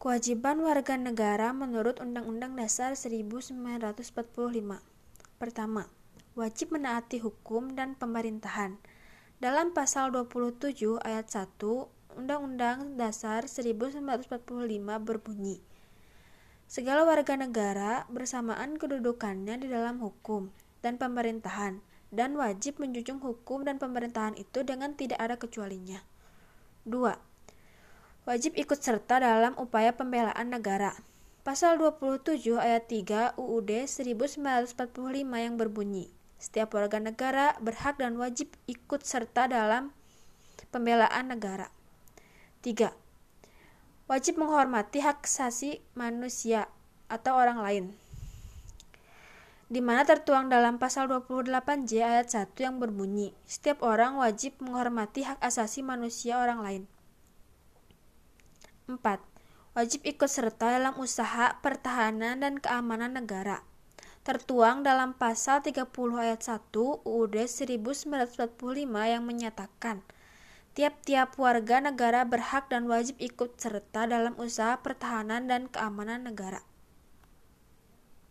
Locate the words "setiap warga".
36.36-37.00